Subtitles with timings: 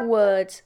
[0.00, 0.62] What's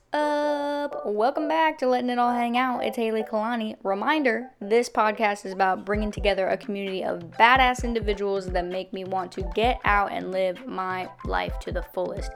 [0.85, 1.07] up?
[1.07, 2.85] Welcome back to Letting It All Hang Out.
[2.85, 3.77] It's Haley Kalani.
[3.83, 9.05] Reminder this podcast is about bringing together a community of badass individuals that make me
[9.05, 12.31] want to get out and live my life to the fullest.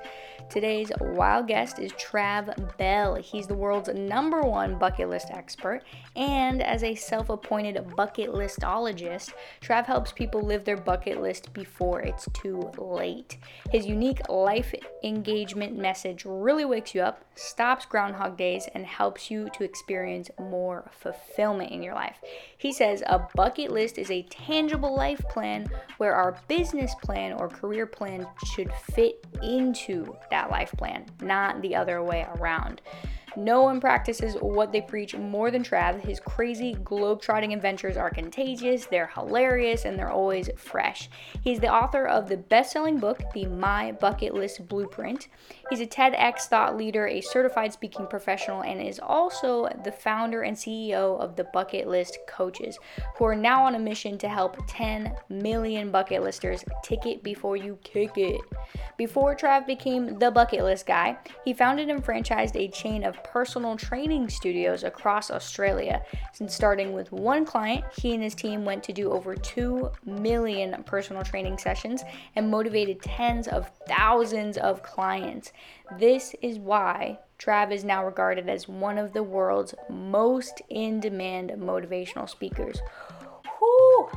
[0.48, 3.16] Today's wild guest is Trav Bell.
[3.16, 5.82] He's the world's number one bucket list expert,
[6.16, 12.00] and as a self appointed bucket listologist, Trav helps people live their bucket list before
[12.00, 13.36] it's too late.
[13.70, 14.74] His unique life
[15.04, 20.90] engagement message really wakes you up, stops Groundhog Days, and helps you to experience more
[20.98, 22.16] fulfillment in your life.
[22.56, 27.48] He says a bucket list is a tangible life plan where our business plan or
[27.48, 32.80] career plan should fit into that life plan, not the other way around.
[33.36, 36.00] No one practices what they preach more than Trav.
[36.00, 41.08] His crazy globe-trotting adventures are contagious, they're hilarious, and they're always fresh.
[41.42, 45.28] He's the author of the best-selling book, The My Bucket List Blueprint.
[45.70, 50.56] He's a TEDx thought leader, a certified speaking professional, and is also the founder and
[50.56, 52.78] CEO of the Bucket List Coaches,
[53.16, 57.78] who are now on a mission to help 10 million bucket listers ticket before you
[57.82, 58.40] kick it.
[58.96, 63.76] Before Trav became the bucket list guy, he founded and franchised a chain of personal
[63.76, 66.02] training studios across Australia.
[66.32, 70.82] Since starting with one client, he and his team went to do over 2 million
[70.84, 72.02] personal training sessions
[72.36, 75.52] and motivated tens of thousands of clients.
[75.98, 81.50] This is why Trav is now regarded as one of the world's most in demand
[81.50, 82.80] motivational speakers.
[83.58, 84.10] Whew.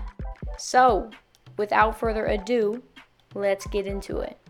[0.58, 1.12] So,
[1.58, 2.82] without further ado,
[3.36, 4.41] let's get into it.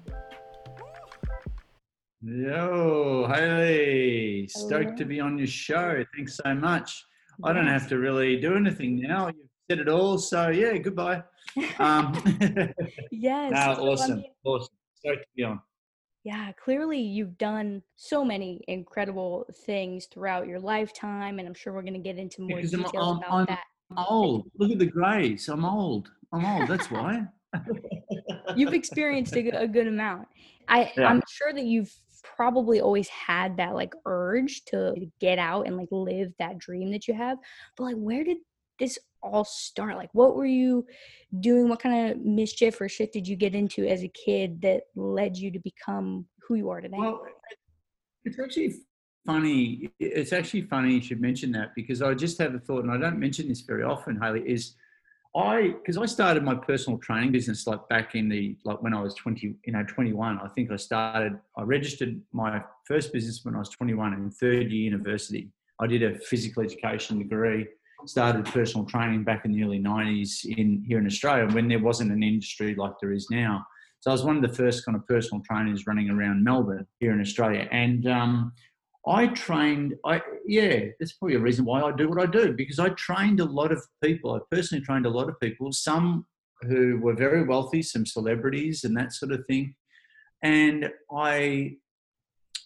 [2.23, 6.05] Yo, Haley, stoked to be on your show.
[6.16, 7.03] Thanks so much.
[7.44, 9.28] I don't have to really do anything now.
[9.28, 10.19] You've said it all.
[10.19, 11.23] So, yeah, goodbye.
[11.80, 12.13] Um,
[13.11, 13.52] yes.
[13.52, 14.23] no, awesome.
[14.44, 14.69] Awesome.
[14.94, 15.61] Stoked to be on.
[16.23, 21.81] Yeah, clearly you've done so many incredible things throughout your lifetime, and I'm sure we're
[21.81, 23.63] going to get into more because details I'm, about I'm, that.
[23.97, 24.47] Old.
[24.59, 25.50] Look at the grays.
[25.50, 26.12] I'm old.
[26.31, 26.69] I'm old.
[26.69, 27.24] That's why.
[28.56, 30.28] you've experienced a, a, good amount.
[30.69, 31.07] I, yeah.
[31.07, 31.91] I'm sure that you've
[32.23, 37.07] probably always had that like urge to get out and like live that dream that
[37.07, 37.37] you have.
[37.77, 38.37] But like, where did
[38.79, 39.95] this all start?
[39.95, 40.85] Like, what were you
[41.39, 41.69] doing?
[41.69, 45.37] What kind of mischief or shit did you get into as a kid that led
[45.37, 46.97] you to become who you are today?
[46.97, 47.21] Well,
[48.23, 48.75] it's actually
[49.25, 49.91] funny.
[49.99, 52.97] It's actually funny you should mention that because I just have a thought, and I
[52.97, 54.75] don't mention this very often, Haley, is
[55.36, 59.02] I because I started my personal training business like back in the like when I
[59.02, 60.40] was 20, you know, 21.
[60.40, 64.72] I think I started I registered my first business when I was 21 in third
[64.72, 65.50] year university.
[65.80, 67.66] I did a physical education degree,
[68.06, 72.12] started personal training back in the early 90s in here in Australia when there wasn't
[72.12, 73.66] an industry like there is now.
[74.02, 77.13] So I was one of the first kind of personal trainers running around Melbourne here
[77.13, 77.68] in Australia.
[77.72, 78.52] And um,
[79.07, 82.78] I trained, I yeah, that's probably a reason why I do what I do because
[82.78, 84.35] I trained a lot of people.
[84.35, 86.25] I personally trained a lot of people, some
[86.62, 89.73] who were very wealthy, some celebrities and that sort of thing.
[90.44, 91.78] And I,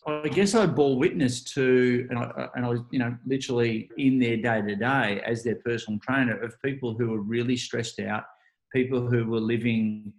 [0.05, 4.19] I guess I bore witness to, and I, and I was, you know, literally in
[4.19, 8.25] their day to day as their personal trainer of people who were really stressed out,
[8.73, 10.13] people who were living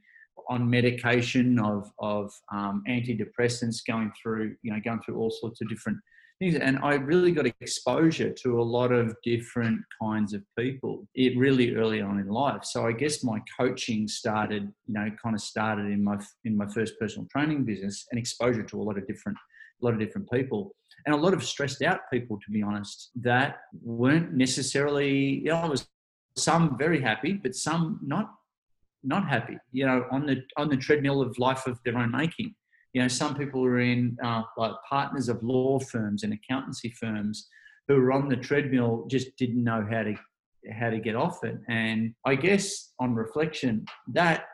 [0.48, 5.68] on medication of of um, antidepressants, going through you know going through all sorts of
[5.68, 5.98] different
[6.38, 11.06] things, and I really got exposure to a lot of different kinds of people.
[11.14, 12.64] It really early on in life.
[12.64, 16.66] So I guess my coaching started, you know, kind of started in my in my
[16.66, 19.38] first personal training business, and exposure to a lot of different
[19.80, 20.74] a lot of different people
[21.04, 25.56] and a lot of stressed out people to be honest that weren't necessarily you know
[25.56, 25.86] I was
[26.36, 28.30] some very happy but some not
[29.06, 32.54] not happy, you know, on the on the treadmill of life of their own making.
[32.92, 37.48] You know, some people are in uh, like partners of law firms and accountancy firms
[37.88, 40.14] who were on the treadmill just didn't know how to
[40.72, 41.58] how to get off it.
[41.68, 44.46] And I guess on reflection, that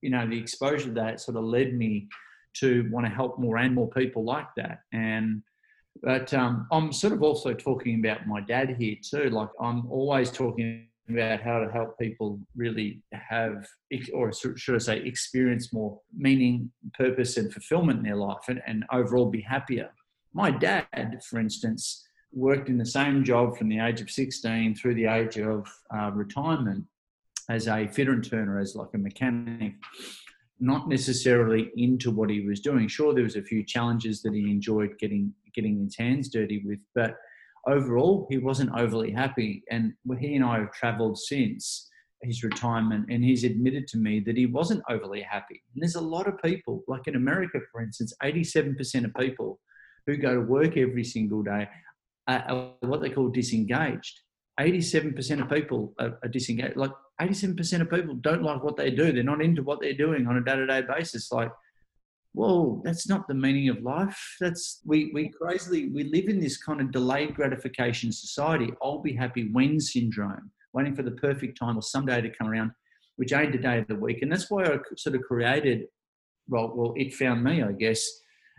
[0.00, 2.08] you know, the exposure to that sort of led me
[2.54, 4.80] to want to help more and more people like that.
[4.92, 5.42] And
[6.02, 9.30] but um, I'm sort of also talking about my dad here too.
[9.30, 13.66] Like I'm always talking about how to help people really have,
[14.14, 18.84] or should I say, experience more meaning, purpose, and fulfillment in their life and, and
[18.92, 19.90] overall be happier.
[20.32, 24.94] My dad, for instance, worked in the same job from the age of 16 through
[24.94, 26.84] the age of uh, retirement
[27.50, 29.74] as a fitter and turner, as like a mechanic,
[30.60, 32.88] not necessarily into what he was doing.
[32.88, 36.78] Sure, there was a few challenges that he enjoyed getting getting his hands dirty with,
[36.94, 37.16] but
[37.66, 39.62] overall, he wasn't overly happy.
[39.70, 41.88] And he and I have traveled since
[42.22, 45.62] his retirement, and he's admitted to me that he wasn't overly happy.
[45.74, 49.58] And there's a lot of people, like in America, for instance, 87% of people
[50.06, 51.68] who go to work every single day
[52.28, 54.20] are, what they call disengaged.
[54.60, 56.76] 87% of people are, are disengaged.
[56.76, 59.12] Like 87% of people don't like what they do.
[59.12, 61.32] They're not into what they're doing on a day to day basis.
[61.32, 61.50] Like,
[62.34, 64.36] whoa, that's not the meaning of life.
[64.40, 68.72] That's we we crazily we live in this kind of delayed gratification society.
[68.82, 72.72] I'll be happy when syndrome, waiting for the perfect time or someday to come around,
[73.16, 74.22] which ain't the day of the week.
[74.22, 75.86] And that's why I sort of created.
[76.48, 78.04] Well, well, it found me, I guess,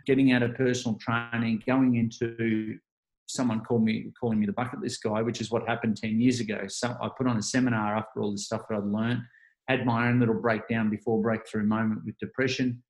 [0.06, 2.78] getting out of personal training, going into
[3.26, 6.40] someone called me calling me the bucket list guy, which is what happened 10 years
[6.40, 6.62] ago.
[6.68, 9.22] So I put on a seminar after all the stuff that I'd learned,
[9.68, 12.82] had my own little breakdown before breakthrough moment with depression,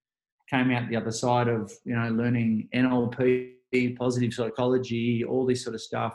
[0.49, 5.75] came out the other side of, you know, learning NLP, positive psychology, all this sort
[5.75, 6.15] of stuff.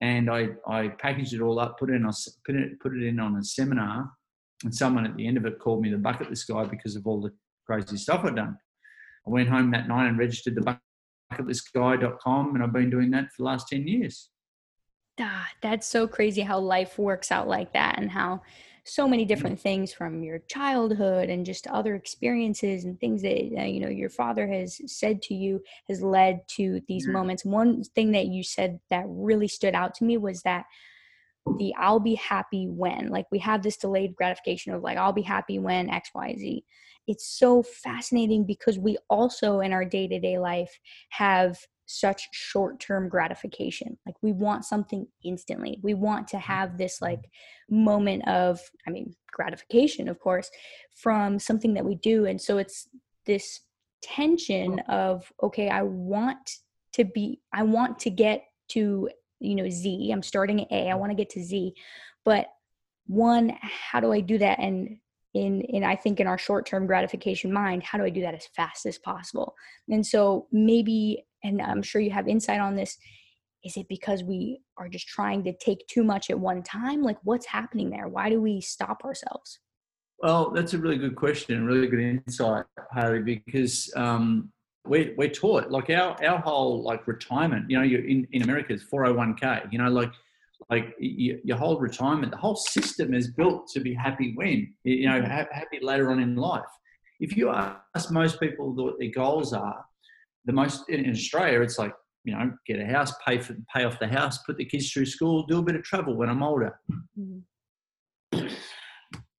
[0.00, 2.10] And I, I packaged it all up, put it in,
[2.44, 4.10] put it, put it in on a seminar.
[4.64, 7.06] And someone at the end of it called me the bucket list guy because of
[7.06, 7.32] all the
[7.66, 8.58] crazy stuff I'd done.
[9.26, 10.78] I went home that night and registered the
[11.32, 14.30] bucketlistguy.com and I've been doing that for the last 10 years.
[15.20, 18.42] Ah, that's so crazy how life works out like that and how
[18.84, 23.64] so many different things from your childhood and just other experiences and things that uh,
[23.64, 27.14] you know your father has said to you has led to these mm-hmm.
[27.14, 27.44] moments.
[27.44, 30.64] One thing that you said that really stood out to me was that
[31.58, 35.22] the i'll be happy when like we have this delayed gratification of like i'll be
[35.22, 36.62] happy when xyz
[37.08, 41.58] it's so fascinating because we also in our day-to-day life have
[41.92, 43.98] such short-term gratification.
[44.06, 45.78] Like we want something instantly.
[45.82, 46.52] We want to mm-hmm.
[46.52, 47.24] have this like
[47.70, 50.50] moment of i mean gratification of course
[50.94, 52.26] from something that we do.
[52.26, 52.88] And so it's
[53.24, 53.60] this
[54.02, 56.50] tension of okay i want
[56.92, 59.08] to be i want to get to
[59.38, 60.10] you know z.
[60.12, 60.74] I'm starting at a.
[60.74, 61.00] I mm-hmm.
[61.00, 61.74] want to get to z.
[62.24, 62.46] But
[63.06, 64.58] one how do i do that?
[64.58, 64.98] And
[65.34, 68.34] in in i think in our short term gratification mind how do i do that
[68.34, 69.54] as fast as possible?
[69.88, 72.98] And so maybe and i'm sure you have insight on this
[73.64, 77.02] is it because we are just trying to take too much at one time?
[77.02, 78.08] Like what's happening there?
[78.08, 79.60] Why do we stop ourselves?
[80.18, 84.52] Well that's a really good question really good insight Haley, because um,
[84.84, 88.72] we're, we're taught like our, our whole like retirement you know you're in, in america
[88.72, 90.12] is 401k you know like
[90.70, 95.08] like you, your whole retirement, the whole system is built to be happy when, you
[95.08, 96.62] know, happy later on in life.
[97.18, 99.84] If you ask most people what their goals are,
[100.44, 101.92] the most in Australia, it's like,
[102.24, 105.06] you know, get a house, pay for pay off the house, put the kids through
[105.06, 106.78] school, do a bit of travel when I'm older,
[107.18, 108.46] mm-hmm.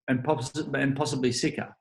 [0.07, 1.75] and, possibly, and possibly sicker.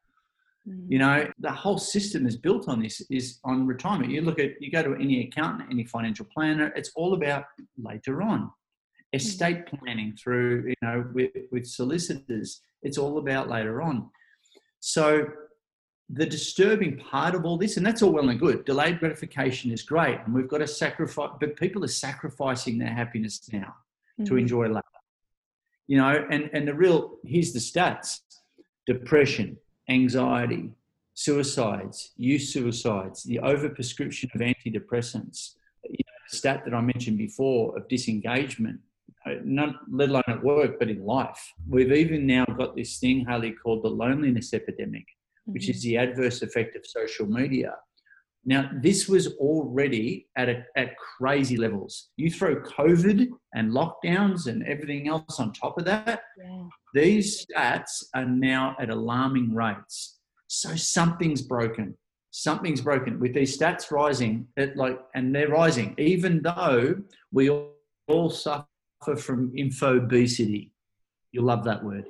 [0.69, 0.93] Mm-hmm.
[0.93, 4.13] You know, the whole system is built on this, is on retirement.
[4.13, 7.45] You look at, you go to any accountant, any financial planner, it's all about
[7.77, 8.51] later on.
[9.13, 9.19] Mm.
[9.19, 14.09] estate planning through you know with, with solicitors it's all about later on
[14.81, 15.27] so
[16.13, 19.83] the disturbing part of all this and that's all well and good delayed gratification is
[19.83, 24.25] great and we've got to sacrifice but people are sacrificing their happiness now mm-hmm.
[24.25, 24.83] to enjoy later
[25.87, 28.21] you know and and the real here's the stats
[28.87, 29.57] depression
[29.89, 30.71] anxiety
[31.15, 35.55] suicides youth suicides the overprescription of antidepressants
[35.85, 38.79] you know, the stat that i mentioned before of disengagement
[39.45, 41.53] not let alone at work, but in life.
[41.69, 45.07] We've even now got this thing, Haley, called the loneliness epidemic,
[45.43, 45.53] mm-hmm.
[45.53, 45.91] which is mm-hmm.
[45.91, 47.75] the adverse effect of social media.
[48.45, 52.11] Now, this was already at, a, at crazy levels.
[52.17, 56.65] You throw COVID and lockdowns and everything else on top of that, yeah.
[56.93, 60.19] these stats are now at alarming rates.
[60.49, 61.97] So something's broken.
[62.33, 66.97] Something's broken with these stats rising, it like, and they're rising, even though
[67.31, 67.49] we
[68.09, 68.67] all suffer
[69.03, 70.71] suffer from infobesity.
[71.33, 72.05] You'll love that word.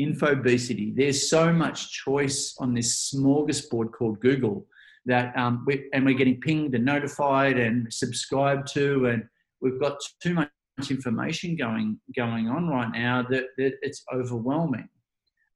[0.00, 0.94] Infobesity.
[0.94, 4.66] There's so much choice on this smorgasbord called Google
[5.06, 9.24] that, um, we, and we're getting pinged and notified and subscribed to, and
[9.60, 10.50] we've got too much
[10.90, 14.88] information going going on right now that, that it's overwhelming.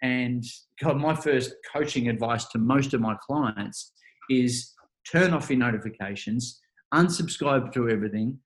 [0.02, 0.42] And
[0.82, 3.92] God, my first coaching advice to most of my clients
[4.30, 4.72] is
[5.10, 6.60] turn off your notifications,
[6.94, 8.38] unsubscribe to everything,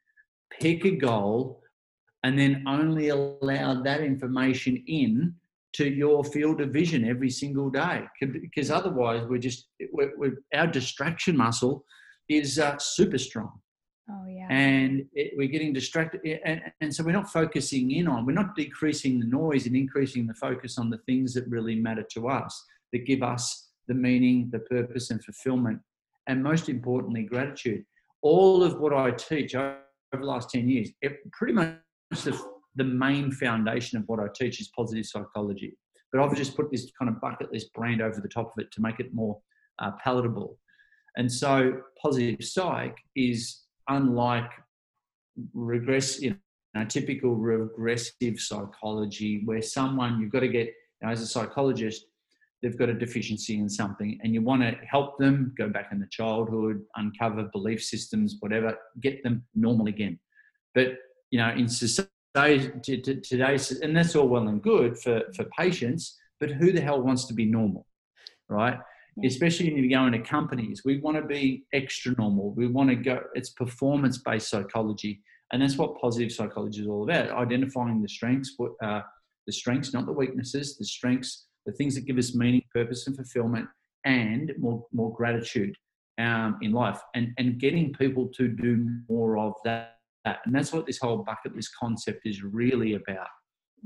[0.50, 1.62] pick a goal,
[2.24, 5.34] and then only allow that information in
[5.74, 10.66] to your field of vision every single day because otherwise we're just we're, we're, our
[10.66, 11.84] distraction muscle
[12.28, 13.52] is uh, super strong.
[14.10, 14.46] Oh yeah.
[14.50, 18.54] And it, we're getting distracted and, and so we're not focusing in on we're not
[18.54, 22.64] decreasing the noise and increasing the focus on the things that really matter to us
[22.92, 25.80] that give us the meaning the purpose and fulfillment
[26.28, 27.84] and most importantly gratitude.
[28.22, 29.76] All of what i teach over
[30.12, 31.74] the last 10 years it pretty much
[32.10, 35.76] the, the main foundation of what I teach is positive psychology.
[36.12, 38.70] But I've just put this kind of bucket list brand over the top of it
[38.72, 39.38] to make it more
[39.80, 40.58] uh, palatable.
[41.16, 44.50] And so, positive psych is unlike
[45.52, 46.36] regress, you
[46.74, 52.06] know, typical regressive psychology, where someone you've got to get you know, as a psychologist,
[52.62, 56.00] they've got a deficiency in something, and you want to help them go back in
[56.00, 60.18] the childhood, uncover belief systems, whatever, get them normal again.
[60.74, 60.94] But
[61.30, 66.50] you know, in society today, and that's all well and good for for patients, but
[66.50, 67.86] who the hell wants to be normal,
[68.48, 68.78] right?
[69.22, 70.82] especially when you go into companies.
[70.84, 72.52] We want to be extra normal.
[72.54, 75.22] We want to go, it's performance based psychology.
[75.52, 79.00] And that's what positive psychology is all about identifying the strengths, uh,
[79.46, 83.14] the strengths, not the weaknesses, the strengths, the things that give us meaning, purpose, and
[83.14, 83.68] fulfillment,
[84.04, 85.76] and more, more gratitude
[86.18, 89.98] um, in life, and, and getting people to do more of that.
[90.24, 93.28] And that's what this whole bucket list concept is really about,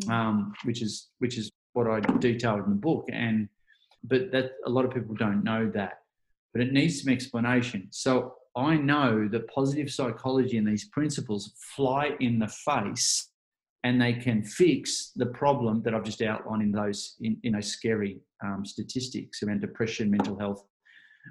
[0.05, 0.11] mm.
[0.11, 3.09] um, which is which is what I detailed in the book.
[3.13, 3.49] And
[4.05, 5.99] but that a lot of people don't know that.
[6.53, 7.89] But it needs some explanation.
[7.91, 13.31] So I know that positive psychology and these principles fly in the face
[13.85, 17.69] and they can fix the problem that I've just outlined in those in, in those
[17.69, 20.65] scary um, statistics around depression, mental health.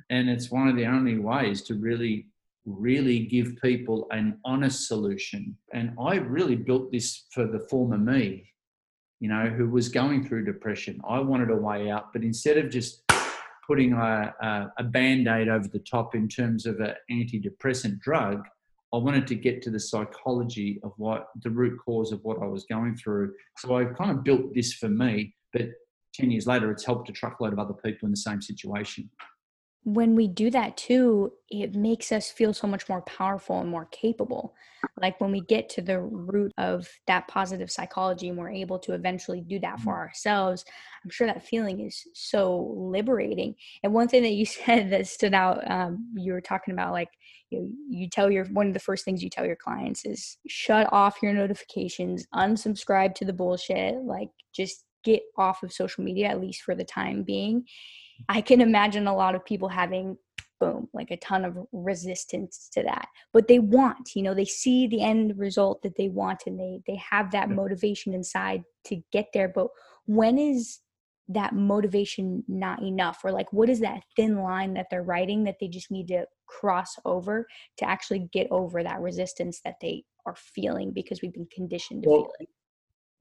[0.09, 2.27] And it's one of the only ways to really,
[2.67, 5.57] really give people an honest solution.
[5.73, 8.51] And I really built this for the former me
[9.19, 11.01] you know, who was going through depression.
[11.07, 13.03] I wanted a way out, but instead of just
[13.65, 18.43] putting a, a, a band aid over the top in terms of an antidepressant drug,
[18.93, 22.45] I wanted to get to the psychology of what the root cause of what I
[22.45, 23.33] was going through.
[23.57, 25.69] So I kind of built this for me, but
[26.13, 29.09] 10 years later, it's helped a truckload of other people in the same situation
[29.87, 33.85] when we do that too, it makes us feel so much more powerful and more
[33.85, 34.53] capable.
[34.99, 38.91] Like when we get to the root of that positive psychology and we're able to
[38.91, 40.01] eventually do that for mm-hmm.
[40.01, 40.65] ourselves,
[41.01, 43.55] I'm sure that feeling is so liberating.
[43.81, 47.09] And one thing that you said that stood out, um, you were talking about like,
[47.49, 50.91] you, you tell your one of the first things you tell your clients is shut
[50.91, 56.41] off your notifications, unsubscribe to the bullshit, like just get off of social media at
[56.41, 57.63] least for the time being
[58.29, 60.17] I can imagine a lot of people having
[60.59, 63.07] boom like a ton of resistance to that.
[63.33, 66.79] But they want you know they see the end result that they want and they
[66.87, 69.49] they have that motivation inside to get there.
[69.53, 69.67] But
[70.05, 70.79] when is
[71.29, 73.19] that motivation not enough?
[73.23, 76.25] Or like what is that thin line that they're writing that they just need to
[76.47, 77.45] cross over
[77.77, 82.09] to actually get over that resistance that they are feeling because we've been conditioned to
[82.09, 82.49] well, feel it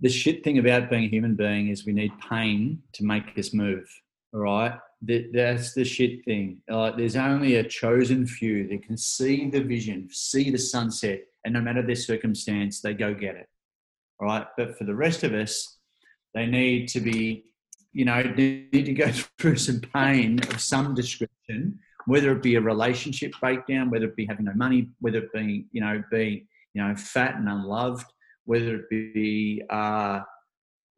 [0.00, 3.52] the shit thing about being a human being is we need pain to make us
[3.54, 3.88] move
[4.32, 6.62] all right that's the shit thing.
[6.70, 11.54] Uh, there's only a chosen few that can see the vision, see the sunset, and
[11.54, 13.48] no matter their circumstance, they go get it.
[14.20, 14.46] All right.
[14.56, 15.78] But for the rest of us,
[16.34, 17.44] they need to be,
[17.92, 22.60] you know, need to go through some pain of some description, whether it be a
[22.60, 26.82] relationship breakdown, whether it be having no money, whether it be, you know, being, you
[26.82, 28.06] know, fat and unloved,
[28.46, 30.20] whether it be, uh,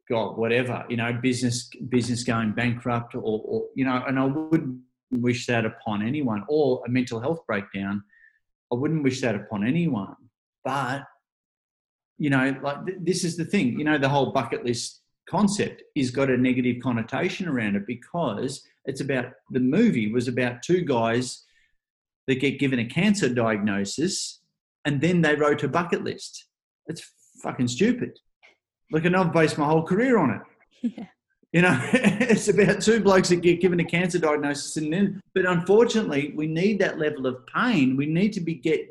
[0.09, 4.79] God, whatever, you know, business business going bankrupt, or, or you know, and I wouldn't
[5.11, 8.03] wish that upon anyone, or a mental health breakdown.
[8.71, 10.15] I wouldn't wish that upon anyone.
[10.63, 11.03] But
[12.17, 13.77] you know, like th- this is the thing.
[13.77, 18.63] You know, the whole bucket list concept is got a negative connotation around it because
[18.85, 21.45] it's about the movie was about two guys
[22.27, 24.39] that get given a cancer diagnosis
[24.85, 26.45] and then they wrote a bucket list.
[26.87, 28.17] It's fucking stupid.
[28.91, 30.41] Like, and I've based my whole career on it.
[30.97, 31.07] Yeah.
[31.51, 35.47] You know, it's about two blokes that get given a cancer diagnosis, and then, but
[35.47, 37.97] unfortunately, we need that level of pain.
[37.97, 38.87] We need to be get,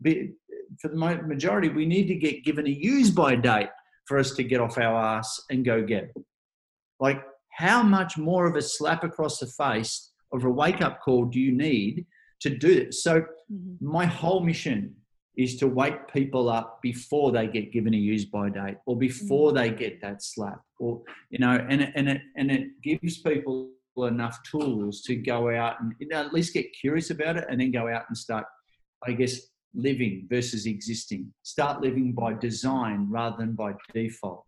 [0.00, 0.32] be,
[0.80, 3.68] for the majority, we need to get given a use by date
[4.06, 6.24] for us to get off our ass and go get it.
[6.98, 11.26] Like, how much more of a slap across the face of a wake up call
[11.26, 12.06] do you need
[12.40, 13.02] to do this?
[13.02, 13.20] So,
[13.52, 13.86] mm-hmm.
[13.86, 14.96] my whole mission
[15.38, 19.52] is to wake people up before they get given a use by date or before
[19.52, 23.70] they get that slap or you know and it, and it and it gives people
[23.96, 27.60] enough tools to go out and you know, at least get curious about it and
[27.60, 28.44] then go out and start
[29.06, 29.40] i guess
[29.74, 31.32] living versus existing.
[31.42, 34.44] Start living by design rather than by default.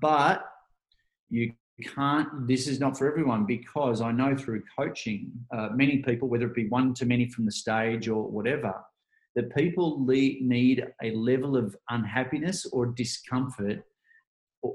[0.00, 0.44] But
[1.28, 1.52] you
[1.94, 6.46] can't this is not for everyone because i know through coaching uh, many people whether
[6.46, 8.74] it be one to many from the stage or whatever
[9.36, 13.82] that people need a level of unhappiness or discomfort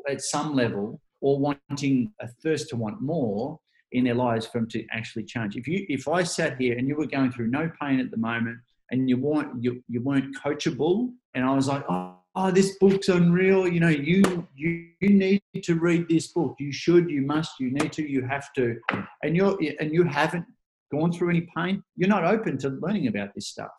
[0.09, 3.59] at some level or wanting a thirst to want more
[3.91, 5.55] in their lives for them to actually change.
[5.55, 8.17] If you if I sat here and you were going through no pain at the
[8.17, 8.57] moment
[8.91, 13.09] and you weren't you, you weren't coachable and I was like, oh, oh this book's
[13.09, 16.55] unreal, you know, you you you need to read this book.
[16.59, 18.77] You should, you must, you need to, you have to.
[19.23, 20.45] And you're and you haven't
[20.91, 23.71] gone through any pain, you're not open to learning about this stuff.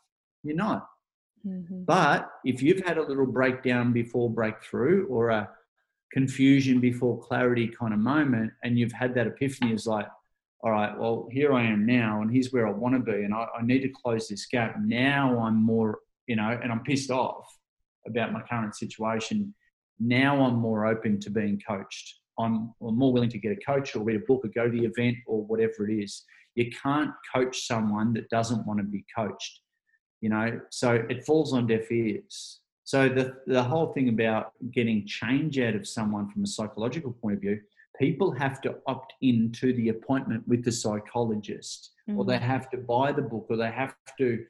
[0.46, 0.88] You're not.
[1.46, 1.84] Mm-hmm.
[1.84, 5.48] But if you've had a little breakdown before breakthrough or a
[6.12, 10.06] confusion before clarity kind of moment, and you've had that epiphany, is like,
[10.62, 13.34] all right, well, here I am now, and here's where I want to be, and
[13.34, 14.76] I, I need to close this gap.
[14.80, 17.46] Now I'm more, you know, and I'm pissed off
[18.06, 19.54] about my current situation.
[20.00, 22.16] Now I'm more open to being coached.
[22.38, 24.70] I'm, I'm more willing to get a coach or read a book or go to
[24.70, 26.24] the event or whatever it is.
[26.54, 29.60] You can't coach someone that doesn't want to be coached,
[30.20, 32.60] you know, so it falls on deaf ears.
[32.84, 37.34] So the, the whole thing about getting change out of someone from a psychological point
[37.34, 37.60] of view,
[37.98, 42.18] people have to opt into the appointment with the psychologist mm-hmm.
[42.18, 42.40] or they mm.
[42.40, 44.44] have to buy the book or they have to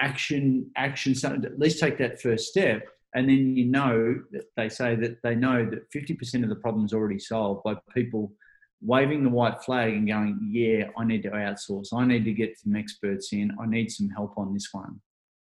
[0.00, 2.82] action action something at least take that first step
[3.14, 6.94] and then you know that they say that they know that 50% of the problem's
[6.94, 8.32] already solved by people
[8.84, 11.88] waving the white flag and going yeah i need to outsource.
[11.92, 13.52] I need to get some experts in.
[13.60, 15.00] I need some help on this one.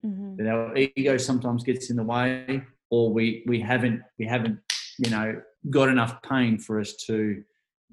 [0.04, 0.34] Mm-hmm.
[0.36, 2.60] but our ego sometimes gets in the way
[2.90, 4.58] or we we haven't we haven't
[4.98, 7.44] you know got enough pain for us to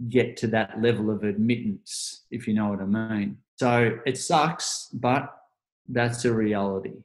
[0.10, 3.38] get to that level of admittance if you know what i mean.
[3.58, 5.30] So it sucks but
[5.88, 7.04] that's a reality.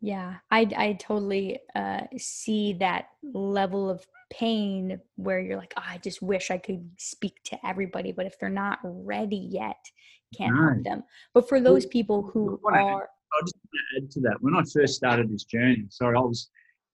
[0.00, 5.98] Yeah i i totally uh, see that level of pain where you're like oh, i
[5.98, 9.78] just wish i could speak to everybody but if they're not ready yet
[10.36, 10.62] can't no.
[10.62, 11.02] help them.
[11.34, 13.56] But for those people who are i'll just
[13.96, 14.36] add to that.
[14.40, 16.50] When i first started this journey sorry i was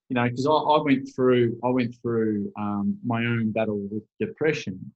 [0.08, 4.02] you know because I, I, went through i went through um, my own battle with
[4.20, 4.92] depression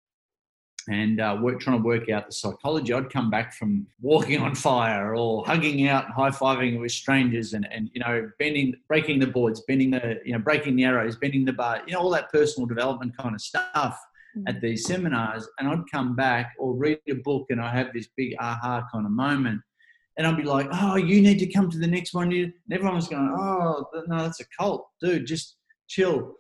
[0.88, 2.92] and uh, work, trying to work out the psychology.
[2.92, 7.68] I'd come back from walking on fire or hugging out high fiving with strangers and,
[7.70, 11.44] and, you know, bending, breaking the boards, bending the, you know, breaking the arrows, bending
[11.44, 14.00] the bar, you know, all that personal development kind of stuff
[14.46, 15.46] at these seminars.
[15.58, 19.04] And I'd come back or read a book and I have this big aha kind
[19.04, 19.60] of moment.
[20.16, 22.32] And I'd be like, oh, you need to come to the next one.
[22.32, 24.88] And everyone was going, oh, no, that's a cult.
[25.00, 26.34] Dude, just chill.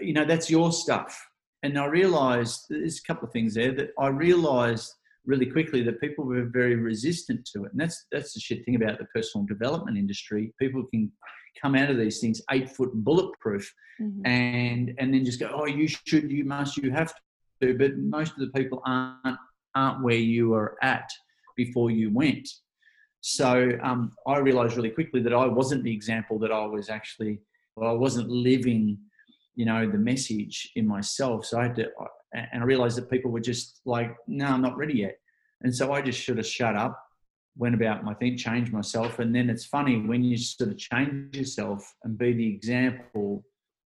[0.00, 1.29] You know, that's your stuff
[1.62, 4.94] and I realised there's a couple of things there that I realised
[5.26, 8.76] really quickly that people were very resistant to it, and that's that's the shit thing
[8.76, 10.52] about the personal development industry.
[10.58, 11.12] People can
[11.60, 14.26] come out of these things eight foot bulletproof, mm-hmm.
[14.26, 17.12] and and then just go, oh, you should, you must, you have
[17.62, 17.76] to.
[17.76, 19.38] But most of the people aren't
[19.74, 21.08] aren't where you were at
[21.56, 22.48] before you went.
[23.20, 27.40] So um, I realised really quickly that I wasn't the example that I was actually.
[27.76, 28.98] Well, I wasn't living
[29.60, 31.44] you know the message in myself.
[31.44, 31.86] So i had to
[32.32, 35.16] and i realized that people were just like no i'm not ready yet.
[35.62, 36.94] And so i just should have shut up
[37.56, 39.18] went about my thing changed myself.
[39.18, 43.44] And then it's funny when you sort of change yourself and be the example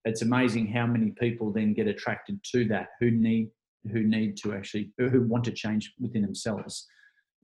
[0.05, 3.51] it's amazing how many people then get attracted to that who need
[3.93, 6.87] who need to actually who want to change within themselves.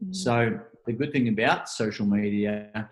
[0.03, 0.13] Mm-hmm.
[0.13, 2.89] so the good thing about social media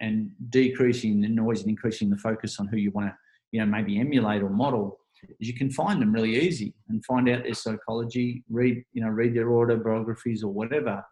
[0.00, 3.16] and decreasing the noise and increasing the focus on who you want to
[3.56, 5.00] you know maybe emulate or model
[5.40, 9.08] is you can find them really easy and find out their psychology read you know
[9.08, 11.02] read their autobiographies or whatever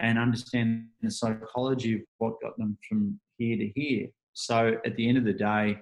[0.00, 4.08] and understand the psychology of what got them from here to here.
[4.32, 5.78] So at the end of the day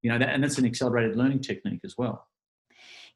[0.00, 2.26] you know that, and that's an accelerated learning technique as well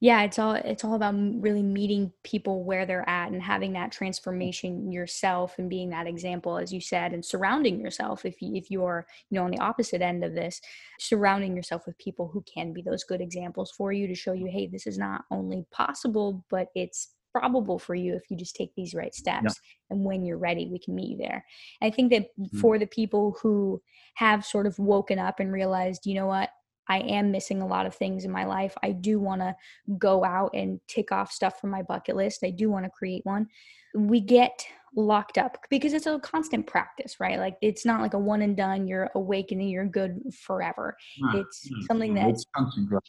[0.02, 3.92] yeah it's all it's all about really meeting people where they're at and having that
[3.92, 8.68] transformation yourself and being that example as you said and surrounding yourself if you if
[8.68, 10.60] you're you know on the opposite end of this
[10.98, 14.46] surrounding yourself with people who can be those good examples for you to show you
[14.46, 18.74] hey this is not only possible but it's probable for you if you just take
[18.76, 21.42] these right steps and when you're ready we can meet you there.
[21.80, 22.58] I think that mm-hmm.
[22.58, 23.80] for the people who
[24.16, 26.50] have sort of woken up and realized you know what
[26.88, 28.77] I am missing a lot of things in my life.
[28.83, 29.55] I do want to
[29.99, 32.45] go out and tick off stuff from my bucket list.
[32.45, 33.47] I do want to create one.
[33.95, 34.64] We get
[34.95, 37.38] locked up because it's a constant practice, right?
[37.38, 40.97] Like it's not like a one and done, you're awakening, you're good forever.
[41.35, 42.35] it's something that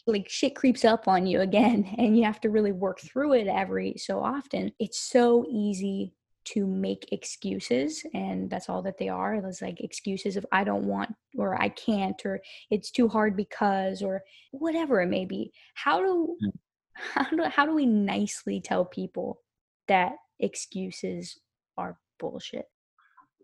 [0.07, 3.47] like shit creeps up on you again and you have to really work through it
[3.47, 4.71] every so often.
[4.79, 6.13] It's so easy
[6.45, 10.85] to make excuses and that's all that they are it's like excuses of i don't
[10.85, 15.99] want or i can't or it's too hard because or whatever it may be how
[15.99, 16.49] do hmm.
[16.95, 19.39] how do how do we nicely tell people
[19.87, 21.39] that excuses
[21.77, 22.65] are bullshit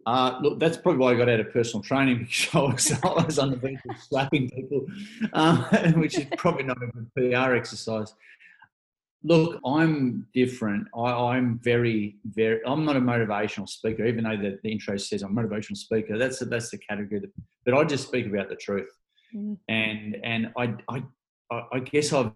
[0.05, 3.39] uh, look, that's probably why I got out of personal training because I was, was
[3.39, 4.85] on the verge of slapping people,
[5.33, 5.57] um,
[5.97, 8.15] which is probably not a good PR exercise.
[9.23, 10.87] Look, I'm different.
[10.95, 12.61] I, am very, very.
[12.65, 16.17] I'm not a motivational speaker, even though the, the intro says I'm a motivational speaker.
[16.17, 17.19] That's the, that's the category.
[17.19, 17.31] That,
[17.65, 18.89] but I just speak about the truth,
[19.35, 19.57] mm.
[19.67, 21.03] and and I, I
[21.73, 22.31] I guess I've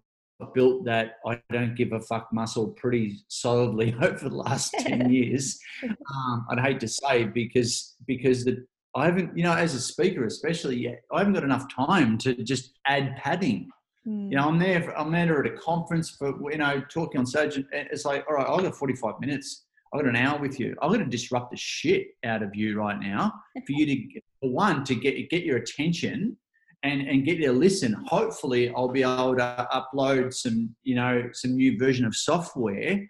[0.53, 5.57] built that I don't give a fuck muscle pretty solidly over the last ten years.
[5.83, 8.65] Um, I'd hate to say because because the
[8.95, 12.73] I haven't, you know, as a speaker, especially, I haven't got enough time to just
[12.85, 13.69] add padding.
[14.07, 14.29] Mm.
[14.29, 14.81] You know, I'm there.
[14.81, 18.25] For, I'm there at a conference for you know talking on stage, and it's like,
[18.27, 19.65] all right, I've got 45 minutes.
[19.93, 20.75] I've got an hour with you.
[20.81, 24.49] I've got to disrupt the shit out of you right now for you to, for
[24.49, 26.37] one, to get get your attention
[26.83, 27.93] and and get you to listen.
[28.07, 33.07] Hopefully, I'll be able to upload some, you know, some new version of software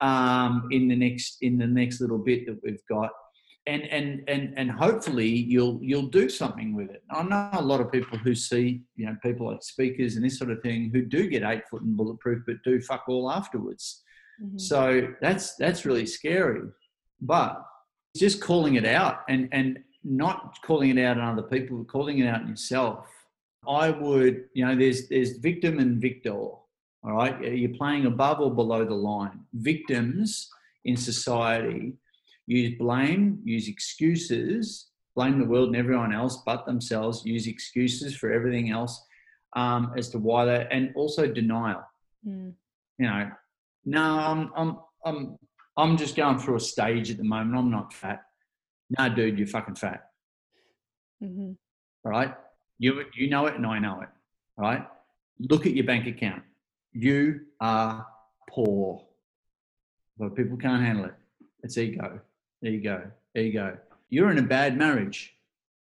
[0.00, 3.10] um, in the next in the next little bit that we've got
[3.66, 7.02] and and and and hopefully you'll you'll do something with it.
[7.10, 10.38] I know a lot of people who see you know people like speakers and this
[10.38, 14.02] sort of thing who do get eight foot and bulletproof, but do fuck all afterwards.
[14.42, 14.58] Mm-hmm.
[14.58, 16.62] So that's that's really scary.
[17.20, 17.64] But
[18.16, 22.18] just calling it out and and not calling it out on other people, but calling
[22.18, 23.06] it out in yourself.
[23.68, 26.32] I would, you know, there's there's victim and victor.
[26.32, 29.40] All right, you're playing above or below the line.
[29.54, 30.48] Victims
[30.84, 31.94] in society
[32.46, 38.32] use blame, use excuses, blame the world and everyone else but themselves, use excuses for
[38.32, 39.04] everything else
[39.54, 41.82] um, as to why they, and also denial.
[42.26, 42.52] Mm.
[42.98, 43.30] You know,
[43.84, 45.38] no, I'm, I'm, I'm,
[45.76, 47.56] I'm just going through a stage at the moment.
[47.56, 48.22] I'm not fat.
[48.98, 50.04] No, dude, you're fucking fat.
[51.22, 51.52] Mm-hmm.
[52.04, 52.34] All right.
[52.78, 54.08] You, you know it and I know it.
[54.58, 54.86] All right.
[55.38, 56.42] Look at your bank account.
[56.92, 58.06] You are
[58.50, 59.04] poor.
[60.18, 61.14] But people can't handle it.
[61.62, 62.20] It's ego.
[62.62, 63.02] There you go.
[63.34, 63.76] There you go.
[64.08, 65.34] You're in a bad marriage.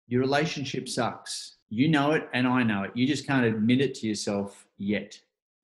[0.07, 1.57] Your relationship sucks.
[1.71, 2.93] You know it, and I know it.
[2.95, 5.21] You just can't admit it to yourself yet.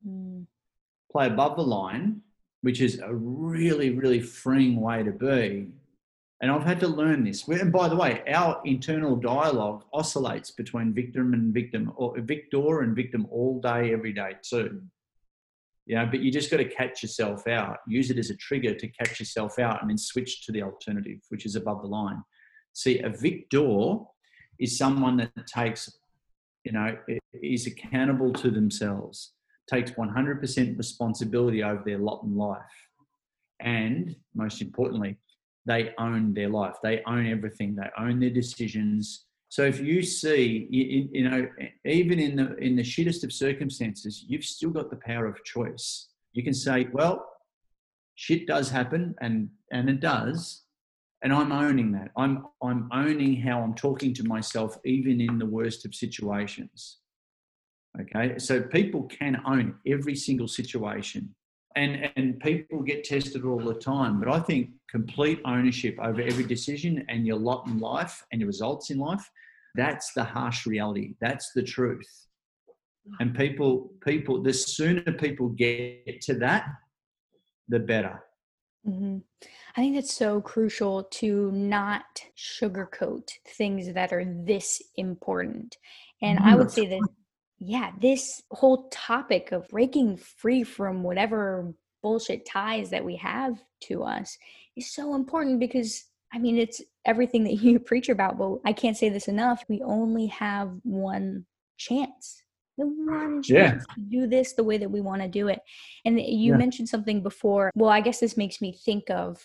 [0.07, 0.45] Mm.
[1.11, 2.21] Play above the line,
[2.63, 5.69] which is a really, really freeing way to be.
[6.41, 7.47] And I've had to learn this.
[7.47, 12.97] And by the way, our internal dialogue oscillates between victim and victim, or victor and
[12.97, 14.83] victim all day, every day too
[15.87, 18.75] you know, but you just got to catch yourself out, use it as a trigger
[18.75, 22.23] to catch yourself out and then switch to the alternative, which is above the line.
[22.73, 23.99] See, a victor
[24.59, 25.91] is someone that takes,
[26.65, 26.97] you know,
[27.35, 29.35] is accountable to themselves,
[29.71, 32.63] takes 100% responsibility over their lot in life.
[33.61, 35.19] And most importantly,
[35.67, 36.77] they own their life.
[36.83, 37.75] They own everything.
[37.75, 39.27] They own their decisions.
[39.55, 41.47] So if you see, you, you, know,
[41.85, 46.09] even in the in the shittest of circumstances, you've still got the power of choice.
[46.33, 47.25] You can say, well,
[48.17, 50.65] shit does happen, and and it does,
[51.23, 52.11] and I'm owning that.
[52.17, 56.99] I'm I'm owning how I'm talking to myself, even in the worst of situations.
[58.01, 61.33] Okay, so people can own every single situation,
[61.77, 64.19] and and people get tested all the time.
[64.19, 68.49] But I think complete ownership over every decision and your lot in life and your
[68.49, 69.31] results in life
[69.75, 71.15] that's the harsh reality.
[71.21, 72.27] That's the truth.
[73.21, 76.67] And people, people, the sooner people get to that,
[77.69, 78.25] the better.
[78.87, 79.19] Mm-hmm.
[79.77, 82.05] I think that's so crucial to not
[82.37, 85.77] sugarcoat things that are this important.
[86.23, 87.01] And I would say that,
[87.59, 94.05] yeah, this whole topic of breaking free from whatever bullshit ties that we have to
[94.05, 94.39] us
[94.77, 98.97] is so important because I mean, it's everything that you preach about, but I can't
[98.97, 99.65] say this enough.
[99.69, 102.43] We only have one chance.
[102.77, 103.95] The one chance yeah.
[103.95, 105.61] to do this the way that we want to do it.
[106.05, 106.57] And you yeah.
[106.59, 107.71] mentioned something before.
[107.77, 109.39] Well, I guess this makes me think of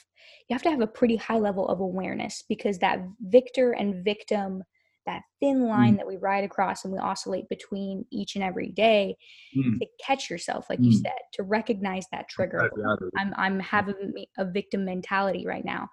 [0.48, 4.64] you have to have a pretty high level of awareness because that victor and victim
[5.06, 5.98] that thin line mm.
[5.98, 9.16] that we ride across and we oscillate between each and every day
[9.56, 9.80] mm.
[9.80, 10.86] to catch yourself like mm.
[10.86, 12.70] you said to recognize that trigger
[13.18, 15.88] i'm i'm having a victim mentality right now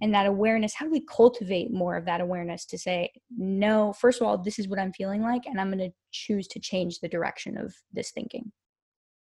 [0.00, 4.20] and that awareness how do we cultivate more of that awareness to say no first
[4.20, 7.00] of all this is what i'm feeling like and i'm going to choose to change
[7.00, 8.50] the direction of this thinking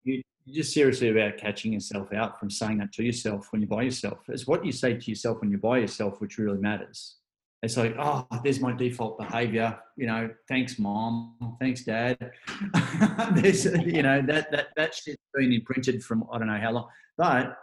[0.04, 3.82] you, just seriously about catching yourself out from saying that to yourself when you're by
[3.82, 7.16] yourself it's what you say to yourself when you're by yourself which really matters
[7.62, 9.78] it's like, oh, there's my default behavior.
[9.96, 11.56] You know, thanks, mom.
[11.60, 12.16] Thanks, dad.
[13.34, 16.88] there's, you know, that that that shit's been imprinted from I don't know how long.
[17.18, 17.56] But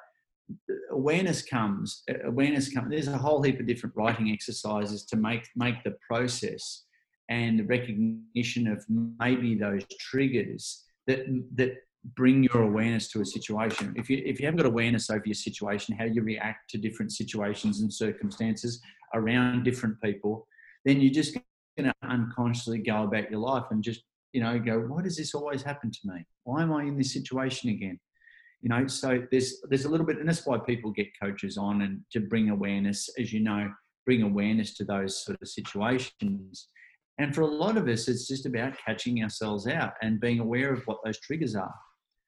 [0.91, 2.03] awareness comes.
[2.25, 2.89] Awareness comes.
[2.91, 6.83] There's a whole heap of different writing exercises to make make the process
[7.29, 8.85] and the recognition of
[9.19, 11.75] maybe those triggers that that
[12.15, 13.93] bring your awareness to a situation.
[13.97, 17.11] If you if you haven't got awareness over your situation, how you react to different
[17.11, 18.79] situations and circumstances
[19.13, 20.47] around different people,
[20.85, 21.37] then you're just
[21.77, 24.01] going to unconsciously go about your life and just
[24.33, 26.25] you know go, why does this always happen to me?
[26.43, 27.99] Why am I in this situation again?
[28.61, 31.81] You know, so there's there's a little bit, and that's why people get coaches on
[31.83, 33.71] and to bring awareness, as you know,
[34.05, 36.67] bring awareness to those sort of situations.
[37.19, 40.71] And for a lot of us, it's just about catching ourselves out and being aware
[40.71, 41.73] of what those triggers are.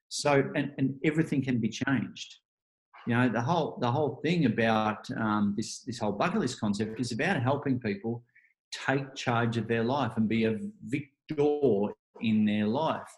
[0.10, 2.36] So, and, and everything can be changed.
[3.08, 7.00] You know, the whole the whole thing about um, this this whole bucket list concept
[7.00, 8.24] is about helping people
[8.72, 13.10] take charge of their life and be a victor in their life.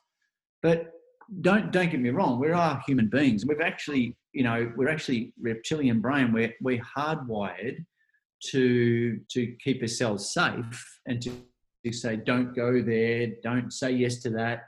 [0.61, 0.93] But
[1.41, 3.45] don't don't get me wrong, we are human beings.
[3.45, 6.31] We've actually, you know, we're actually reptilian brain.
[6.31, 7.85] We're we're hardwired
[8.51, 11.31] to to keep ourselves safe and to,
[11.85, 14.63] to say, don't go there, don't say yes to that,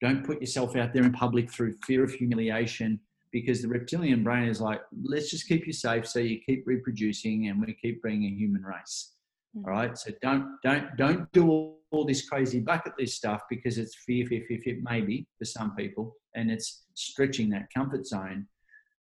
[0.00, 3.00] don't put yourself out there in public through fear of humiliation.
[3.34, 7.48] Because the reptilian brain is like, let's just keep you safe so you keep reproducing
[7.48, 9.14] and we keep being a human race.
[9.56, 9.68] Mm-hmm.
[9.68, 9.98] All right.
[9.98, 14.24] So don't don't don't do all, all this crazy bucket list stuff because it's fear,
[14.28, 18.46] fear, fear, fear, maybe for some people, and it's stretching that comfort zone.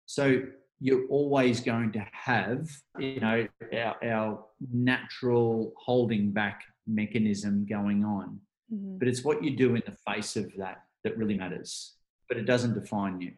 [0.07, 0.43] So
[0.81, 8.41] you're always going to have, you know, our, our natural holding back mechanism going on.
[8.73, 8.97] Mm-hmm.
[8.97, 11.97] But it's what you do in the face of that that really matters.
[12.29, 13.33] But it doesn't define you.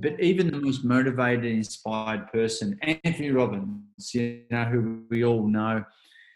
[0.00, 5.84] But even the most motivated, inspired person, Anthony Robbins, you know, who we all know,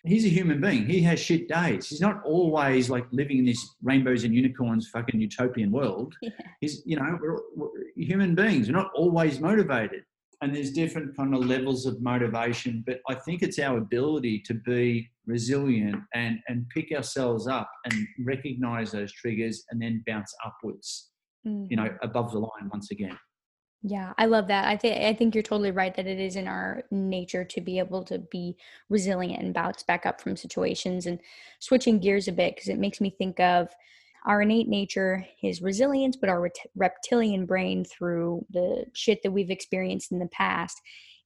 [0.05, 0.85] he's a human being.
[0.85, 1.89] He has shit days.
[1.89, 6.15] He's not always like living in this rainbows and unicorns fucking utopian world.
[6.23, 6.31] Yeah.
[6.61, 8.69] He's, you know, we're, we're human beings.
[8.69, 10.05] We're not always motivated.
[10.41, 14.55] And there's different kind of levels of motivation, but I think it's our ability to
[14.55, 17.95] be resilient and, and pick ourselves up and
[18.25, 21.11] recognize those triggers and then bounce upwards,
[21.47, 21.67] mm-hmm.
[21.71, 23.17] you know, above the line once again.
[23.85, 24.67] Yeah, I love that.
[24.67, 27.81] I think I think you're totally right that it is in our nature to be
[27.81, 28.57] able to be
[28.89, 31.19] resilient and bounce back up from situations and
[31.59, 33.69] switching gears a bit because it makes me think of
[34.25, 40.13] our innate nature is resilience, but our reptilian brain through the shit that we've experienced
[40.13, 40.81] in the past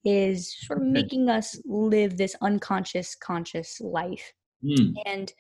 [0.05, 4.33] is sort of making us live this unconscious conscious life.
[4.65, 4.95] Mm.
[5.05, 5.33] And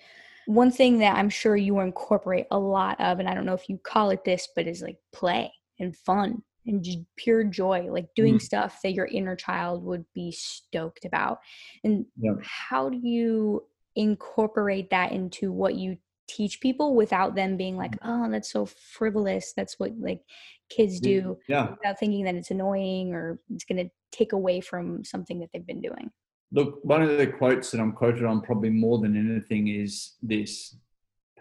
[0.46, 3.68] one thing that I'm sure you incorporate a lot of and I don't know if
[3.68, 8.08] you call it this but is like play and fun and just pure joy, like
[8.14, 8.42] doing mm.
[8.42, 11.38] stuff that your inner child would be stoked about.
[11.84, 12.32] And yeah.
[12.42, 15.96] how do you incorporate that into what you
[16.28, 19.52] teach people without them being like, oh, that's so frivolous.
[19.56, 20.20] That's what like
[20.68, 21.70] kids do yeah.
[21.70, 25.66] without thinking that it's annoying or it's going to take away from something that they've
[25.66, 26.10] been doing.
[26.52, 30.76] Look, one of the quotes that I'm quoted on probably more than anything is this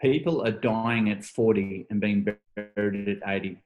[0.00, 2.26] people are dying at 40 and being
[2.76, 3.62] buried at 80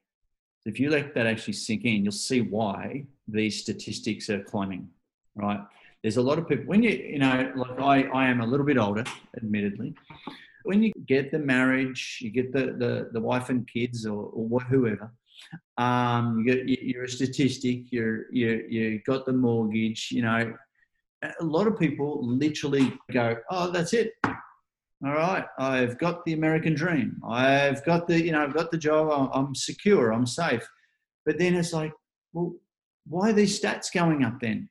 [0.66, 4.88] if you let that actually sink in, you'll see why these statistics are climbing,
[5.34, 5.60] right?
[6.02, 8.66] There's a lot of people, when you, you know, like I, I am a little
[8.66, 9.04] bit older,
[9.36, 9.94] admittedly.
[10.64, 14.60] When you get the marriage, you get the, the, the wife and kids or, or
[14.60, 15.12] whoever,
[15.78, 20.54] um, you you're a statistic, you're, you, you got the mortgage, you know,
[21.22, 24.14] a lot of people literally go, oh, that's it
[25.04, 27.20] all right i've got the american dream.
[27.26, 29.30] I've got the you know i've got the job.
[29.32, 30.66] I'm secure i'm safe.
[31.26, 31.92] But then it's like
[32.32, 32.54] well
[33.06, 34.68] why are these stats going up then?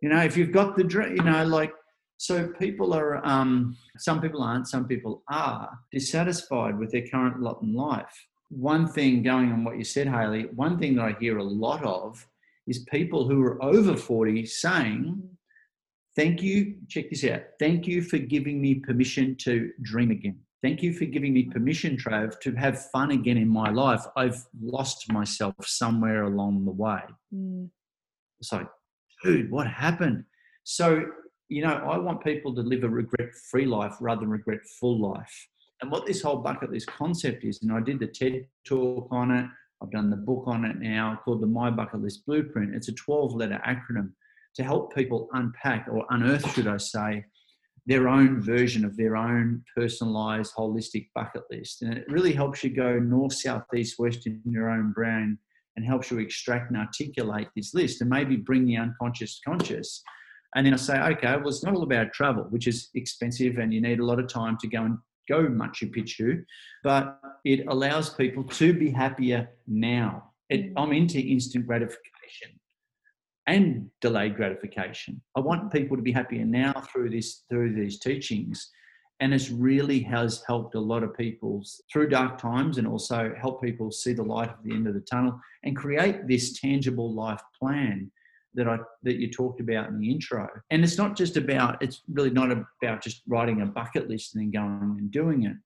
[0.00, 1.72] You know if you've got the dream you know like
[2.20, 7.62] so people are um, some people aren't some people are dissatisfied with their current lot
[7.62, 8.26] in life.
[8.50, 11.84] One thing going on what you said haley one thing that i hear a lot
[11.84, 12.26] of
[12.66, 15.22] is people who are over 40 saying
[16.18, 16.74] Thank you.
[16.88, 17.42] Check this out.
[17.60, 20.40] Thank you for giving me permission to dream again.
[20.64, 24.02] Thank you for giving me permission, Trav, to have fun again in my life.
[24.16, 27.02] I've lost myself somewhere along the way.
[27.32, 27.70] Mm.
[28.40, 28.66] It's like,
[29.22, 30.24] dude, what happened?
[30.64, 31.04] So,
[31.48, 35.00] you know, I want people to live a regret free life rather than regret full
[35.00, 35.48] life.
[35.82, 39.30] And what this whole bucket list concept is, and I did the TED talk on
[39.30, 39.46] it,
[39.80, 42.74] I've done the book on it now called the My Bucket List Blueprint.
[42.74, 44.10] It's a 12 letter acronym
[44.58, 47.24] to help people unpack or unearth, should I say,
[47.86, 51.82] their own version of their own personalized holistic bucket list.
[51.82, 55.38] And it really helps you go north, south, east, west in your own brain
[55.76, 60.02] and helps you extract and articulate this list and maybe bring the unconscious conscious.
[60.56, 63.72] And then I say, okay, well, it's not all about travel, which is expensive and
[63.72, 66.42] you need a lot of time to go and go Machu Picchu,
[66.82, 70.32] but it allows people to be happier now.
[70.50, 70.82] It, mm.
[70.82, 72.57] I'm into instant gratification
[73.48, 75.20] and delayed gratification.
[75.34, 78.70] I want people to be happier now through this through these teachings.
[79.20, 83.60] And it really has helped a lot of people through dark times and also help
[83.60, 87.42] people see the light at the end of the tunnel and create this tangible life
[87.58, 88.12] plan
[88.54, 90.46] that I that you talked about in the intro.
[90.70, 94.42] And it's not just about it's really not about just writing a bucket list and
[94.42, 95.56] then going and doing it.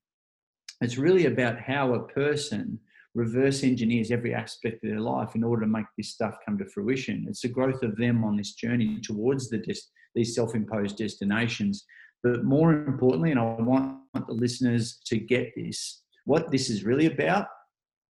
[0.81, 2.79] It's really about how a person
[3.15, 6.65] reverse engineers every aspect of their life in order to make this stuff come to
[6.67, 7.27] fruition.
[7.29, 9.75] It's the growth of them on this journey towards the des-
[10.15, 11.85] these self-imposed destinations.
[12.23, 17.07] But more importantly, and I want the listeners to get this, what this is really
[17.07, 17.47] about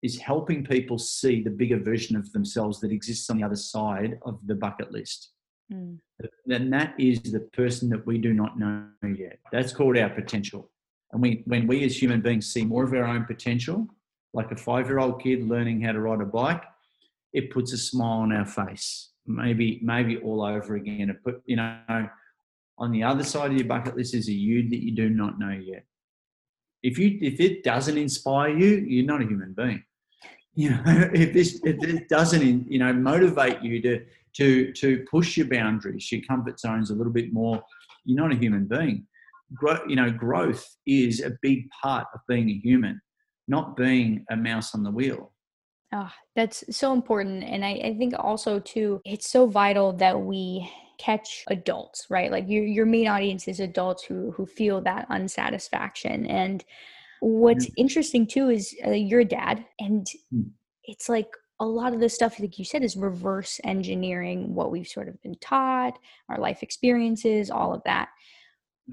[0.02, 4.18] is helping people see the bigger version of themselves that exists on the other side
[4.22, 5.30] of the bucket list.
[5.72, 5.98] mm.
[6.46, 8.86] then that is the person that we do not know
[9.16, 9.38] yet.
[9.52, 10.70] That's called our potential.
[11.12, 13.86] And we, when we as human beings see more of our own potential,
[14.32, 16.62] like a five year old kid learning how to ride a bike,
[17.32, 19.10] it puts a smile on our face.
[19.26, 21.10] Maybe, maybe all over again.
[21.10, 22.08] It put, you know,
[22.78, 25.38] on the other side of your bucket list is a you that you do not
[25.38, 25.84] know yet.
[26.82, 29.84] If you if it doesn't inspire you, you're not a human being.
[30.54, 34.04] You know, if this if it doesn't you know motivate you to
[34.36, 37.62] to to push your boundaries, your comfort zones a little bit more,
[38.04, 39.06] you're not a human being.
[39.88, 43.00] You know, growth is a big part of being a human,
[43.50, 45.32] not being a mouse on the wheel.
[45.92, 47.42] Oh, that's so important.
[47.42, 52.30] And I, I think also too, it's so vital that we catch adults, right?
[52.30, 56.26] Like your your main audience is adults who who feel that unsatisfaction.
[56.26, 56.64] And
[57.20, 57.80] what's mm-hmm.
[57.84, 60.48] interesting too is uh, you're a dad, and mm.
[60.84, 64.86] it's like a lot of the stuff like you said is reverse engineering what we've
[64.86, 68.08] sort of been taught, our life experiences, all of that.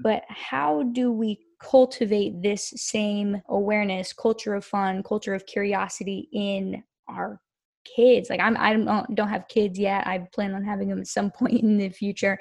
[0.02, 6.82] But how do we cultivate this same awareness, culture of fun, culture of curiosity in
[7.08, 7.40] our
[7.96, 8.30] kids.
[8.30, 10.06] Like I'm, I don't, don't have kids yet.
[10.06, 12.38] I plan on having them at some point in the future,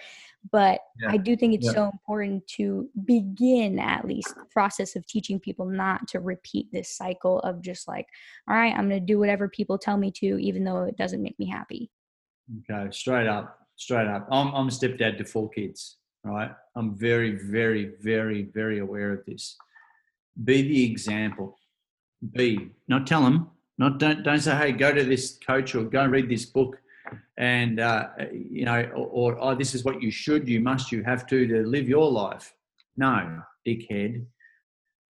[0.51, 1.11] but yeah.
[1.11, 1.73] I do think it's yeah.
[1.73, 6.95] so important to begin at least the process of teaching people not to repeat this
[6.95, 8.07] cycle of just like,
[8.49, 11.23] all right, I'm going to do whatever people tell me to, even though it doesn't
[11.23, 11.89] make me happy.
[12.69, 14.27] Okay, straight up, straight up.
[14.31, 15.97] I'm, I'm a stepdad to four kids.
[16.27, 19.55] Right, I'm very, very, very, very aware of this.
[20.43, 21.57] Be the example.
[22.33, 26.05] Be not tell them not don't don't say, hey, go to this coach or go
[26.05, 26.77] read this book,
[27.37, 31.03] and uh, you know, or, or oh, this is what you should, you must, you
[31.03, 32.53] have to to live your life.
[32.95, 34.25] No, dickhead.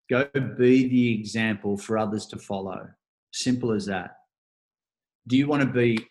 [0.10, 0.26] Go
[0.58, 2.88] be the example for others to follow.
[3.32, 4.18] Simple as that.
[5.28, 6.08] Do you want to be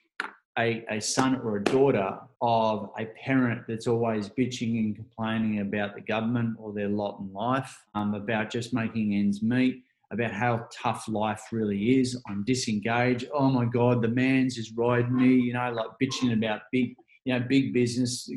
[0.58, 5.94] a, a son or a daughter of a parent that's always bitching and complaining about
[5.94, 9.82] the government or their lot in life, um, about just making ends meet?
[10.10, 12.20] about how tough life really is.
[12.28, 13.26] I'm disengaged.
[13.32, 17.34] Oh my God, the man's just riding me, you know, like bitching about big, you
[17.34, 18.30] know, big business,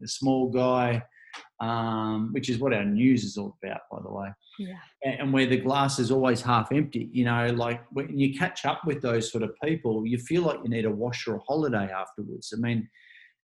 [0.00, 1.02] the small guy,
[1.60, 4.28] um, which is what our news is all about, by the way.
[4.58, 4.76] Yeah.
[5.04, 8.82] And where the glass is always half empty, you know, like when you catch up
[8.86, 11.90] with those sort of people, you feel like you need a wash or a holiday
[11.90, 12.54] afterwards.
[12.56, 12.88] I mean,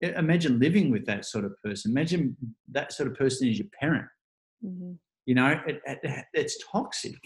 [0.02, 1.92] imagine living with that sort of person.
[1.92, 2.36] Imagine
[2.72, 4.06] that sort of person is your parent.
[4.64, 4.94] Mm-hmm.
[5.26, 7.20] You know, it, it, it's toxic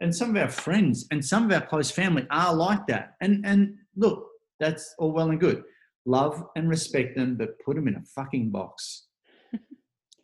[0.00, 3.14] and some of our friends and some of our close family are like that.
[3.20, 4.26] And and look,
[4.60, 5.62] that's all well and good.
[6.06, 9.07] Love and respect them, but put them in a fucking box.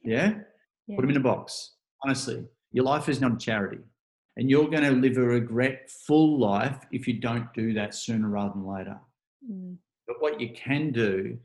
[0.04, 0.34] Yeah?
[0.86, 0.96] yeah?
[0.96, 1.74] Put them in a box.
[2.04, 3.78] Honestly, your life is not a charity.
[4.36, 8.52] And you're going to live a regretful life if you don't do that sooner rather
[8.54, 8.98] than later.
[9.48, 9.76] Mm.
[10.06, 11.38] But what you can do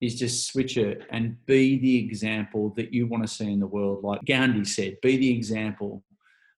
[0.00, 3.66] is just switch it and be the example that you want to see in the
[3.66, 4.04] world.
[4.04, 6.04] Like Gandhi said, be the example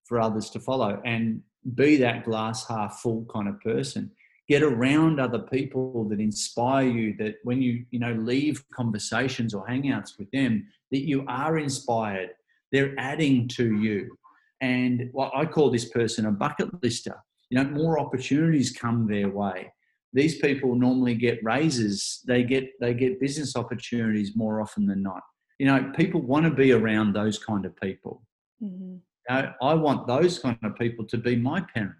[0.04, 1.42] for others to follow and
[1.74, 4.10] be that glass half full kind of person
[4.48, 9.66] get around other people that inspire you that when you you know leave conversations or
[9.66, 12.30] hangouts with them that you are inspired.
[12.72, 14.16] They're adding to you.
[14.60, 17.16] And what i call this person a bucket lister.
[17.50, 19.72] You know more opportunities come their way.
[20.14, 22.22] These people normally get raises.
[22.26, 25.22] They get they get business opportunities more often than not.
[25.58, 28.22] You know people want to be around those kind of people.
[28.62, 28.96] Mm-hmm.
[29.30, 31.96] I, I want those kind of people to be my parent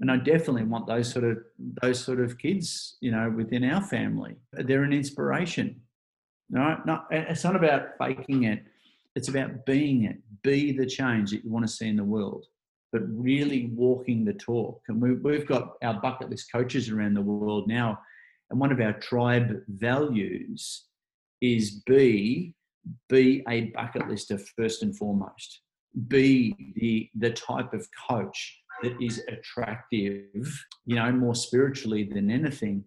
[0.00, 1.38] and I definitely want those sort of
[1.82, 4.36] those sort of kids, you know, within our family.
[4.52, 5.80] They're an inspiration.
[6.50, 8.64] No, not it's not about faking it.
[9.16, 10.16] It's about being it.
[10.42, 12.46] Be the change that you want to see in the world,
[12.92, 14.80] but really walking the talk.
[14.88, 17.98] And we, we've got our bucket list coaches around the world now,
[18.50, 20.84] and one of our tribe values
[21.40, 22.54] is be
[23.08, 25.60] be a bucket lister first and foremost
[26.06, 32.84] be the the type of coach that is attractive, you know, more spiritually than anything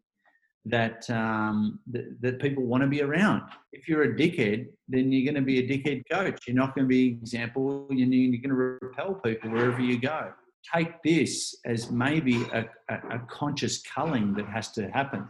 [0.65, 3.41] that um, that, that people want to be around.
[3.73, 6.47] If you're a dickhead, then you're going to be a dickhead coach.
[6.47, 7.87] You're not going to be example.
[7.89, 10.33] You're going to repel people wherever you go.
[10.73, 15.27] Take this as maybe a, a, a conscious culling that has to happen.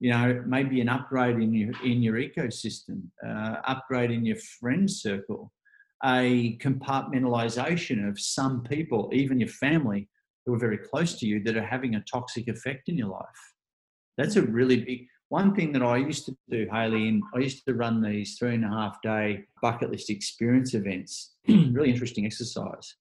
[0.00, 4.90] You know, maybe an upgrade in your in your ecosystem, uh, upgrade in your friend
[4.90, 5.50] circle,
[6.06, 10.08] a compartmentalization of some people, even your family,
[10.44, 13.54] who are very close to you, that are having a toxic effect in your life.
[14.16, 17.64] That's a really big one thing that I used to do, Haylee, and I used
[17.66, 22.94] to run these three and a half day bucket list experience events, really interesting exercise.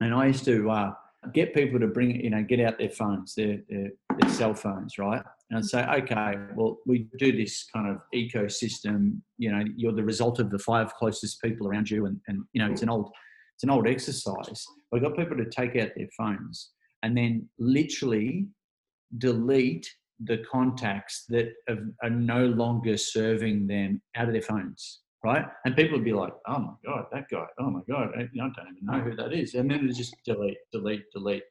[0.00, 0.92] And I used to uh,
[1.34, 4.96] get people to bring, you know, get out their phones, their, their, their cell phones,
[4.98, 5.22] right?
[5.52, 9.20] And say, okay, well, we do this kind of ecosystem.
[9.36, 12.62] You know, you're the result of the five closest people around you, and, and you
[12.62, 13.10] know, it's an old,
[13.56, 14.64] it's an old exercise.
[14.92, 16.70] We've got people to take out their phones
[17.02, 18.46] and then literally
[19.18, 19.88] delete
[20.22, 21.52] the contacts that
[22.02, 25.44] are no longer serving them out of their phones right?
[25.64, 27.46] And people would be like, "Oh my god, that guy!
[27.58, 30.58] Oh my god, I, don't even know who that is." And then it's just delete,
[30.72, 31.42] delete, delete.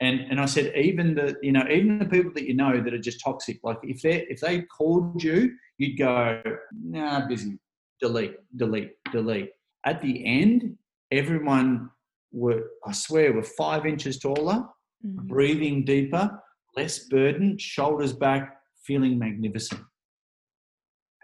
[0.00, 2.94] And and I said, even the you know even the people that you know that
[2.94, 6.42] are just toxic, like if they if they called you, you'd go,
[6.72, 7.58] "Nah, busy."
[8.00, 9.50] Delete, delete, delete.
[9.84, 10.76] At the end,
[11.10, 11.90] everyone
[12.30, 14.68] were I swear were five inches taller,
[15.04, 15.26] mm-hmm.
[15.26, 16.40] breathing deeper,
[16.76, 19.82] less burden, shoulders back, feeling magnificent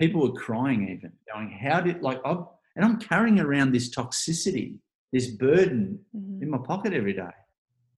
[0.00, 2.46] people were crying even going how did like I'm,
[2.76, 4.76] and i'm carrying around this toxicity
[5.12, 6.42] this burden mm-hmm.
[6.42, 7.30] in my pocket every day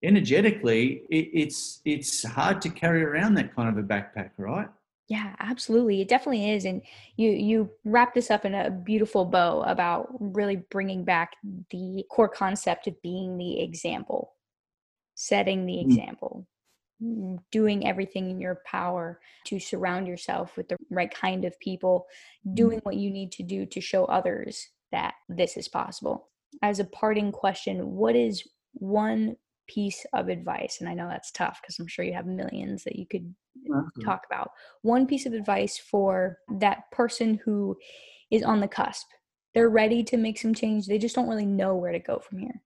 [0.06, 4.68] energetically it, it's it's hard to carry around that kind of a backpack right
[5.08, 6.82] yeah absolutely it definitely is and
[7.18, 11.34] you you wrap this up in a beautiful bow about really bringing back
[11.72, 14.34] the core concept of being the example
[15.16, 15.86] setting the mm.
[15.86, 16.48] example
[17.52, 22.08] doing everything in your power to surround yourself with the right kind of people,
[22.46, 22.56] mm-hmm.
[22.56, 26.30] doing what you need to do to show others that this is possible.
[26.62, 29.36] As a parting question, what is one
[29.68, 30.78] piece of advice?
[30.80, 33.34] And I know that's tough because I'm sure you have millions that you could
[33.70, 34.02] mm-hmm.
[34.02, 34.52] talk about.
[34.82, 37.78] One piece of advice for that person who
[38.32, 39.08] is on the cusp.
[39.54, 40.86] They're ready to make some change.
[40.86, 42.62] They just don't really know where to go from here.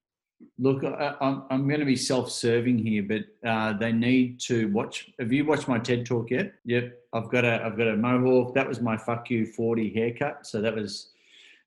[0.58, 5.10] Look, I, am I'm going to be self-serving here, but uh, they need to watch.
[5.18, 6.54] Have you watched my TED talk yet?
[6.64, 8.54] Yep, I've got a I've got a mohawk.
[8.54, 10.46] That was my fuck you forty haircut.
[10.46, 11.10] So that was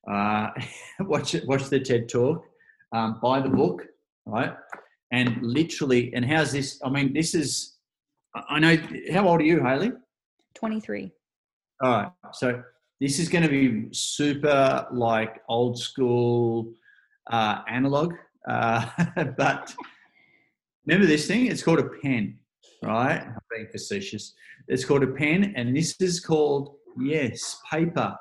[0.10, 0.50] uh,
[1.02, 1.48] watch it.
[1.48, 2.46] Watch the TED talk.
[2.92, 3.86] Um, buy the book,
[4.26, 4.56] right?
[5.14, 6.82] And literally, and how's this?
[6.84, 7.78] I mean, this is.
[8.50, 8.76] I know.
[9.14, 9.96] How old are you, Haylee?
[10.56, 11.14] Twenty three.
[11.82, 12.12] All right.
[12.34, 12.62] So
[13.00, 16.74] this is going to be super like old school
[17.32, 18.14] uh, analog
[18.48, 18.86] uh,
[19.38, 19.74] but
[20.86, 21.48] remember this thing?
[21.48, 22.38] It's called a pen,
[22.84, 23.22] right?
[23.22, 24.34] I'm being facetious.
[24.68, 28.16] It's called a pen, and this is called, yes, paper.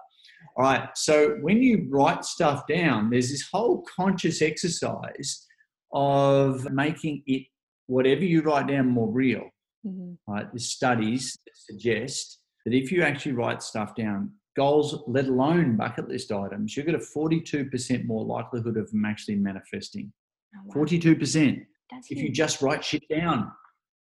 [0.57, 0.89] All right.
[0.95, 5.47] So when you write stuff down, there's this whole conscious exercise
[5.93, 7.47] of making it,
[7.87, 9.49] whatever you write down, more real.
[9.87, 10.33] Mm-hmm.
[10.33, 10.53] Right.
[10.53, 16.31] The studies suggest that if you actually write stuff down, goals, let alone bucket list
[16.31, 20.13] items, you've got a 42% more likelihood of them actually manifesting.
[20.57, 20.85] Oh, wow.
[20.85, 21.65] 42%.
[21.91, 22.29] That's if huge.
[22.29, 23.51] you just write shit down.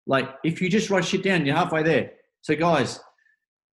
[0.05, 2.11] Like if you just write shit down, you're halfway there.
[2.41, 2.99] So guys,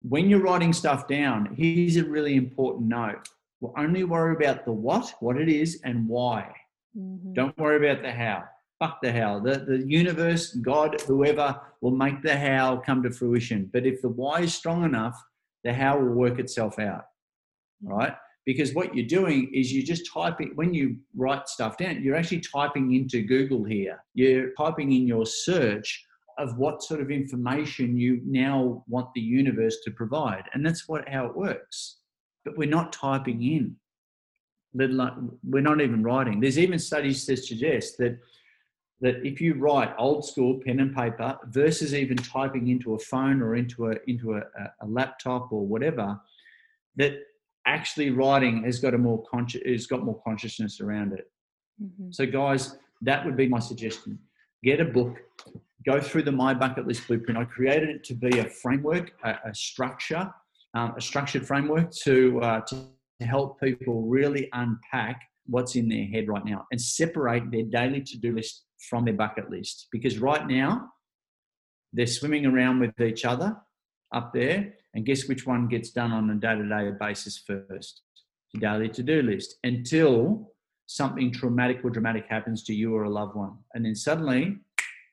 [0.01, 3.27] when you're writing stuff down, here's a really important note.
[3.61, 6.53] We'll only worry about the what, what it is, and why.
[6.97, 7.33] Mm-hmm.
[7.33, 8.43] Don't worry about the how.
[8.79, 9.39] Fuck the how.
[9.39, 13.69] The, the universe, God, whoever will make the how come to fruition.
[13.71, 15.21] But if the why is strong enough,
[15.63, 17.05] the how will work itself out,
[17.81, 18.13] right?
[18.45, 22.41] Because what you're doing is you're just typing, when you write stuff down, you're actually
[22.41, 24.03] typing into Google here.
[24.13, 26.05] You're typing in your search
[26.37, 30.43] of what sort of information you now want the universe to provide.
[30.53, 31.99] And that's what how it works.
[32.43, 33.77] But we're not typing in.
[34.73, 36.39] We're not even writing.
[36.39, 38.19] There's even studies that suggest that
[39.01, 43.41] that if you write old school pen and paper versus even typing into a phone
[43.41, 44.41] or into a into a,
[44.81, 46.19] a laptop or whatever,
[46.95, 47.13] that
[47.65, 51.29] actually writing has got a more conscious has got more consciousness around it.
[51.81, 52.11] Mm-hmm.
[52.11, 54.19] So guys, that would be my suggestion.
[54.63, 55.17] Get a book,
[55.85, 57.37] go through the My Bucket List Blueprint.
[57.37, 60.33] I created it to be a framework, a, a structure,
[60.73, 62.85] um, a structured framework to, uh, to
[63.23, 68.33] help people really unpack what's in their head right now and separate their daily to-do
[68.35, 70.89] list from their bucket list because right now
[71.91, 73.55] they're swimming around with each other
[74.13, 78.01] up there and guess which one gets done on a day-to-day basis first?
[78.53, 80.53] The daily to-do list until
[80.85, 84.57] something traumatic or dramatic happens to you or a loved one and then suddenly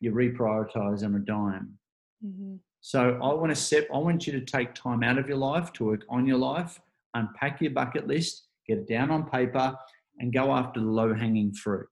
[0.00, 1.78] you reprioritize on a dime
[2.24, 2.56] mm-hmm.
[2.80, 5.72] so i want to set i want you to take time out of your life
[5.72, 6.80] to work on your life
[7.14, 9.76] unpack your bucket list get it down on paper
[10.18, 11.86] and go after the low-hanging fruit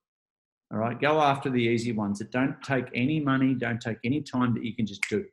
[0.70, 4.20] all right, go after the easy ones that don't take any money, don't take any
[4.20, 5.24] time that you can just do.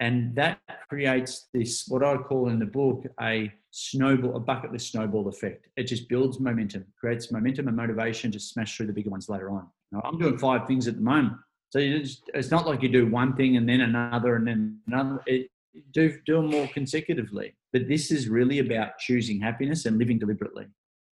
[0.00, 4.92] And that creates this, what I call in the book, a snowball, a bucket list
[4.92, 5.66] snowball effect.
[5.76, 9.50] It just builds momentum, creates momentum and motivation to smash through the bigger ones later
[9.50, 9.66] on.
[9.90, 11.34] Now, I'm doing five things at the moment.
[11.70, 15.20] So just, it's not like you do one thing and then another and then another.
[15.26, 15.50] It,
[15.92, 17.54] do, do them more consecutively.
[17.72, 20.66] But this is really about choosing happiness and living deliberately.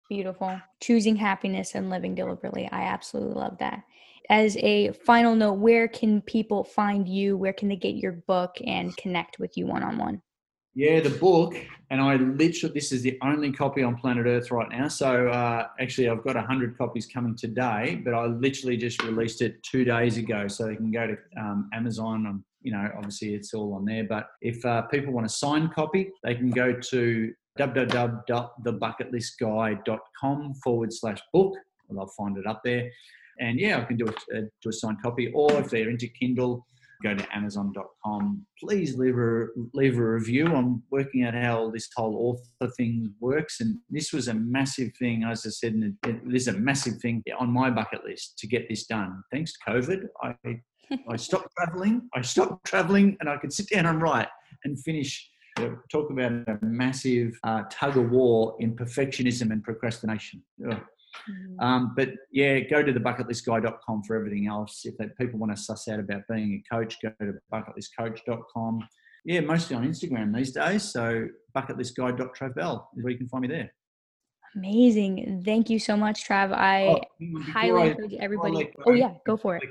[0.09, 0.61] Beautiful.
[0.81, 2.69] Choosing happiness and living deliberately.
[2.71, 3.83] I absolutely love that.
[4.29, 7.37] As a final note, where can people find you?
[7.37, 10.21] Where can they get your book and connect with you one on one?
[10.77, 11.55] Yeah, the book,
[11.89, 14.89] and I literally, this is the only copy on planet Earth right now.
[14.89, 19.63] So uh, actually, I've got 100 copies coming today, but I literally just released it
[19.63, 20.49] two days ago.
[20.49, 22.43] So they can go to um, Amazon.
[22.65, 24.03] You know, obviously it's all on there.
[24.03, 31.21] But if uh, people want a signed copy, they can go to www.thebucketlistguy.com forward slash
[31.31, 31.55] book.
[31.87, 32.89] And they'll find it up there.
[33.39, 35.31] And yeah, I can do a, uh, do a signed copy.
[35.33, 36.65] Or if they're into Kindle,
[37.03, 38.45] go to amazon.com.
[38.59, 40.47] Please leave a, leave a review.
[40.47, 43.61] I'm working out how this whole author thing works.
[43.61, 47.51] And this was a massive thing, as I said, this is a massive thing on
[47.51, 49.21] my bucket list to get this done.
[49.31, 50.35] Thanks to COVID, I,
[51.09, 52.09] I stopped traveling.
[52.13, 54.27] I stopped traveling and I could sit down and write
[54.63, 55.29] and finish.
[55.89, 60.43] Talk about a massive uh, tug of war in perfectionism and procrastination.
[60.69, 60.81] Ugh.
[61.29, 61.65] Mm-hmm.
[61.65, 64.85] Um, but yeah, go to thebucketlistguy.com for everything else.
[64.85, 68.87] If people want to suss out about being a coach, go to bucketlistcoach.com.
[69.23, 70.83] Yeah, mostly on Instagram these days.
[70.83, 73.71] So bucketlistguy.travel is where you can find me there.
[74.55, 75.43] Amazing.
[75.43, 76.53] Thank you so much, Trav.
[76.53, 78.71] I oh, highly encourage everybody.
[78.85, 79.63] oh, yeah, go for it.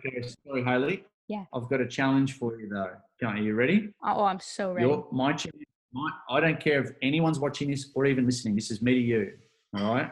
[0.46, 1.04] Sorry, Haylee.
[1.26, 1.44] Yeah.
[1.54, 2.90] I've got a challenge for you, though.
[3.26, 3.88] Are you ready?
[4.04, 4.86] Oh, oh, I'm so ready.
[4.86, 5.34] Your, my,
[5.92, 8.54] my, I don't care if anyone's watching this or even listening.
[8.54, 9.32] This is me to you.
[9.74, 10.10] All right.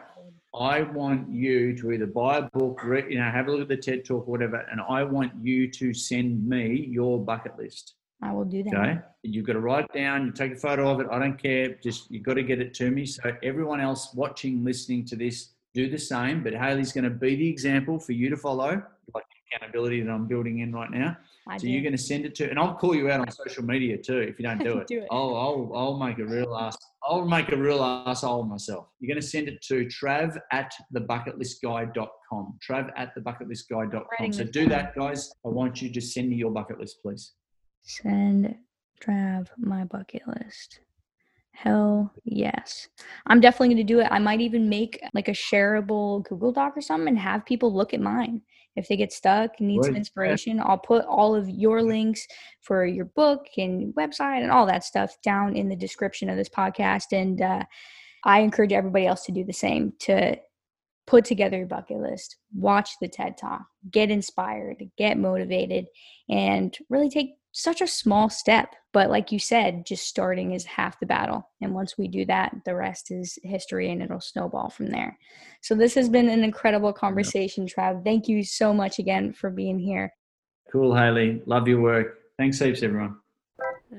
[0.55, 3.77] I want you to either buy a book, you know, have a look at the
[3.77, 7.95] TED Talk, or whatever, and I want you to send me your bucket list.
[8.23, 8.73] I will do that.
[8.73, 10.25] Okay, you've got to write it down.
[10.25, 11.07] You take a photo of it.
[11.11, 11.75] I don't care.
[11.83, 13.05] Just you've got to get it to me.
[13.05, 16.41] So everyone else watching, listening to this, do the same.
[16.41, 18.81] But Haylee's going to be the example for you to follow,
[19.13, 21.17] like accountability that I'm building in right now.
[21.49, 21.71] I so do.
[21.71, 24.19] you're going to send it to, and I'll call you out on social media too
[24.19, 24.87] if you don't do it.
[24.87, 25.07] do it.
[25.11, 26.77] I'll, I'll, I'll make a real ass.
[27.05, 28.87] I'll make a real asshole myself.
[29.01, 32.59] You're going to send it to trav at thebucketlistguy.com.
[32.65, 34.31] Trav at thebucketlistguy.com.
[34.31, 35.33] So do that, guys.
[35.45, 37.33] I want you to send me your bucket list, please.
[37.83, 38.55] Send
[39.01, 40.79] Trav my bucket list.
[41.51, 42.87] Hell yes.
[43.27, 44.07] I'm definitely going to do it.
[44.09, 47.93] I might even make like a shareable Google Doc or something and have people look
[47.93, 48.41] at mine.
[48.75, 52.25] If they get stuck and need some inspiration, I'll put all of your links
[52.61, 56.49] for your book and website and all that stuff down in the description of this
[56.49, 57.11] podcast.
[57.11, 57.63] And uh,
[58.23, 60.37] I encourage everybody else to do the same to
[61.05, 63.61] put together your bucket list, watch the TED Talk,
[63.91, 65.85] get inspired, get motivated,
[66.29, 68.75] and really take such a small step.
[68.91, 71.49] But like you said, just starting is half the battle.
[71.61, 75.17] And once we do that, the rest is history and it'll snowball from there.
[75.61, 78.03] So this has been an incredible conversation, Trav.
[78.03, 80.13] Thank you so much again for being here.
[80.71, 81.41] Cool, Haylee.
[81.45, 82.17] Love your work.
[82.37, 83.17] Thanks heaps, everyone.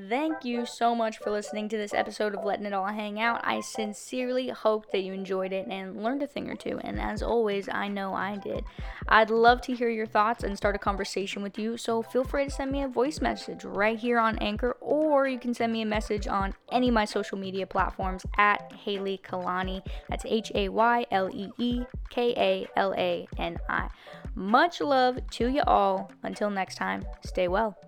[0.08, 3.40] Thank you so much for listening to this episode of Letting It All Hang Out.
[3.44, 6.80] I sincerely hope that you enjoyed it and learned a thing or two.
[6.82, 8.64] And as always, I know I did.
[9.06, 11.76] I'd love to hear your thoughts and start a conversation with you.
[11.76, 15.38] So feel free to send me a voice message right here on Anchor, or you
[15.38, 19.80] can send me a message on any of my social media platforms at Haylee Kalani.
[20.08, 23.88] That's H A Y L E E K A L A N I.
[24.34, 26.10] Much love to you all.
[26.24, 27.78] Until next time, stay well.